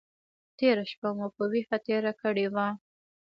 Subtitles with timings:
[0.57, 2.67] تېره شپه مو په ویښه تېره کړې وه.